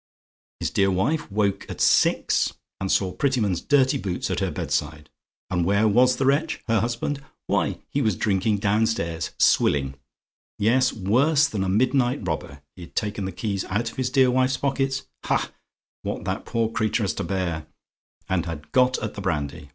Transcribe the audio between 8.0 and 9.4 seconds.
was drinking downstairs